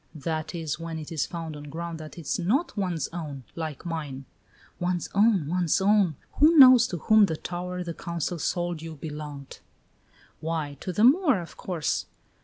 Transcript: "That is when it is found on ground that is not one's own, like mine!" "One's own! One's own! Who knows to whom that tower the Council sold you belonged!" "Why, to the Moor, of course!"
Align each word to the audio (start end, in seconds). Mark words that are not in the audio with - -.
"That 0.15 0.55
is 0.55 0.79
when 0.79 0.97
it 0.97 1.11
is 1.11 1.27
found 1.27 1.55
on 1.55 1.65
ground 1.65 1.99
that 1.99 2.17
is 2.17 2.39
not 2.39 2.75
one's 2.75 3.07
own, 3.09 3.43
like 3.55 3.85
mine!" 3.85 4.25
"One's 4.79 5.07
own! 5.13 5.47
One's 5.47 5.79
own! 5.79 6.15
Who 6.39 6.57
knows 6.57 6.87
to 6.87 6.97
whom 6.97 7.27
that 7.27 7.43
tower 7.43 7.83
the 7.83 7.93
Council 7.93 8.39
sold 8.39 8.81
you 8.81 8.95
belonged!" 8.95 9.59
"Why, 10.39 10.75
to 10.79 10.91
the 10.91 11.03
Moor, 11.03 11.39
of 11.39 11.55
course!" 11.55 12.07